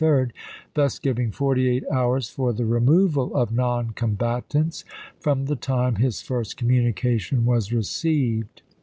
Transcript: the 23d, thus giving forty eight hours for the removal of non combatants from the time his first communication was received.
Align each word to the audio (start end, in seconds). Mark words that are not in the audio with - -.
the 0.03 0.07
23d, 0.07 0.31
thus 0.73 0.97
giving 0.97 1.31
forty 1.31 1.69
eight 1.69 1.83
hours 1.93 2.27
for 2.27 2.51
the 2.53 2.65
removal 2.65 3.35
of 3.35 3.51
non 3.53 3.91
combatants 3.91 4.83
from 5.19 5.45
the 5.45 5.55
time 5.55 5.97
his 5.97 6.23
first 6.23 6.57
communication 6.57 7.45
was 7.45 7.71
received. 7.71 8.63